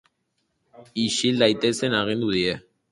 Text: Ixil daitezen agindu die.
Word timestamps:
Ixil 1.03 1.39
daitezen 1.45 1.99
agindu 2.03 2.37
die. 2.39 2.61